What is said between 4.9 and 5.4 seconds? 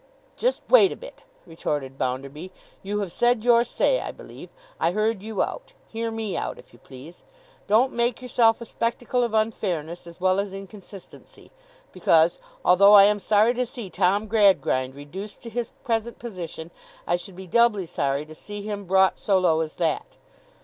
heard